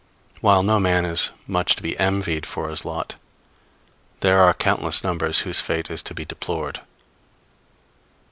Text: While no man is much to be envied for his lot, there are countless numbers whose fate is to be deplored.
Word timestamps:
While 0.39 0.63
no 0.63 0.79
man 0.79 1.05
is 1.05 1.29
much 1.45 1.75
to 1.75 1.83
be 1.83 1.95
envied 1.99 2.43
for 2.47 2.69
his 2.69 2.83
lot, 2.83 3.17
there 4.21 4.39
are 4.39 4.51
countless 4.55 5.03
numbers 5.03 5.41
whose 5.41 5.61
fate 5.61 5.91
is 5.91 6.01
to 6.01 6.15
be 6.15 6.25
deplored. 6.25 6.79